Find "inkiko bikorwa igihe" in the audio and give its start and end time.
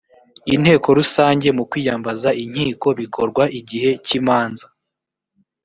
2.43-3.91